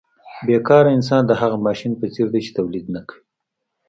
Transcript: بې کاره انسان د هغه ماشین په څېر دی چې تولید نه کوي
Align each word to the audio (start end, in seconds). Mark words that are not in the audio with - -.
بې 0.45 0.57
کاره 0.67 0.89
انسان 0.97 1.21
د 1.27 1.31
هغه 1.41 1.57
ماشین 1.67 1.91
په 1.99 2.05
څېر 2.13 2.27
دی 2.33 2.41
چې 2.45 2.51
تولید 2.57 2.85
نه 2.95 3.01
کوي 3.07 3.23